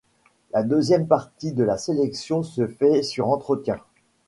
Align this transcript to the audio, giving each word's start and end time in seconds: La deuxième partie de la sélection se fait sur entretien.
La 0.51 0.63
deuxième 0.63 1.05
partie 1.05 1.51
de 1.51 1.63
la 1.63 1.77
sélection 1.77 2.41
se 2.41 2.65
fait 2.65 3.03
sur 3.03 3.27
entretien. 3.29 3.79